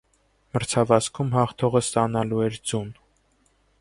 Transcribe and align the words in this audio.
Մրցավազքում, 0.55 1.29
հաղթողը 1.37 1.83
ստանալու 1.89 2.43
էր 2.47 2.59
ձուն։ 2.71 2.91